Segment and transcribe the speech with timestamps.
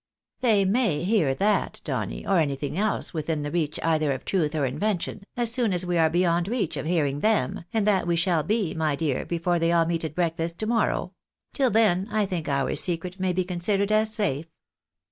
[0.41, 4.65] "They may hear that, Donny, or auytliing else within the reach either of truth or
[4.65, 8.41] invention, as soon as we are beyond reach of hearing them, and that we shall
[8.41, 10.57] be, my dear, before they all meet A BRIEF ENGAGEMENT.
[10.57, 13.91] 257 at breakfast to morrow; till then, I tliiiik, our secret may be con sidered
[13.91, 14.47] as safe."